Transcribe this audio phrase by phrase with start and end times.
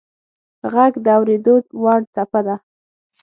[0.71, 0.75] •ږغ
[1.05, 2.55] د اورېدو وړ څپه ده.